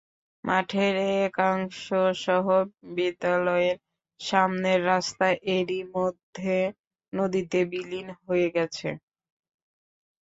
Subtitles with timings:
[0.43, 0.95] মাঠের
[1.21, 2.45] একাংশসহ
[2.95, 3.77] বিদ্যালয়ের
[4.19, 5.27] সামনের রাস্তা
[5.55, 6.55] এরই মধ্যে
[7.13, 8.89] নদীতে বিলীন হয়ে গেছে।